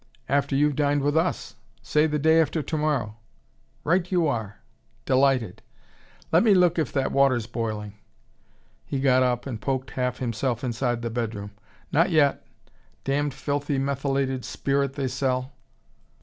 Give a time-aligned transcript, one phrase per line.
[0.27, 3.17] "After you've dined with us say the day after tomorrow."
[3.83, 4.57] "Right you are.
[5.05, 5.61] Delighted.
[6.31, 7.93] Let me look if that water's boiling."
[8.83, 11.51] He got up and poked half himself inside the bedroom.
[11.91, 12.43] "Not yet.
[13.03, 15.51] Damned filthy methylated spirit they sell."